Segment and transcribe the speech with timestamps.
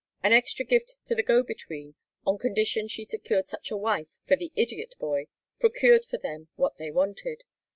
[0.23, 1.93] An extra gift to the Go between
[2.25, 5.27] on condition she secured such a wife for the idiot boy
[5.59, 7.43] procured for them what they wanted.